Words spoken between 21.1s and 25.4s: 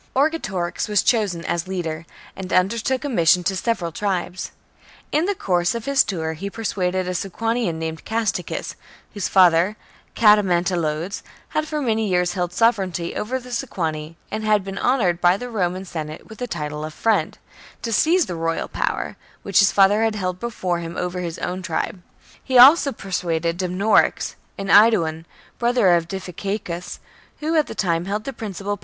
his own tribe; he also persuaded Dumnorix, an Aeduan,